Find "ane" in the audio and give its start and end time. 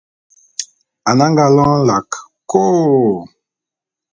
1.09-1.23